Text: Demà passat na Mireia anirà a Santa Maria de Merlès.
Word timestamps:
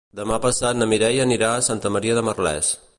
Demà 0.19 0.37
passat 0.45 0.79
na 0.79 0.87
Mireia 0.93 1.27
anirà 1.27 1.51
a 1.59 1.63
Santa 1.69 1.93
Maria 1.99 2.21
de 2.21 2.27
Merlès. 2.31 2.75